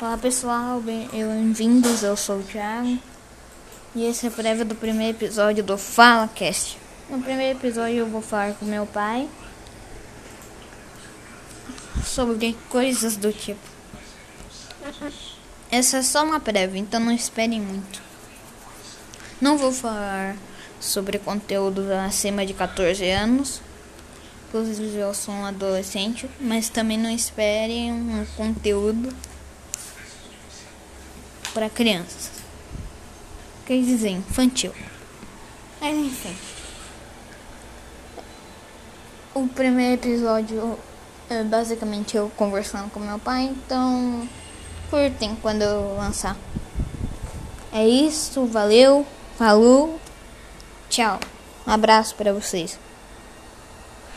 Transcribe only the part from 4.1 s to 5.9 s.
é a prévia do primeiro episódio do